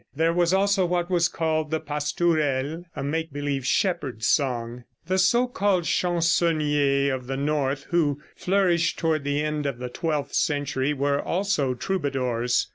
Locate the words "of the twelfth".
9.67-10.33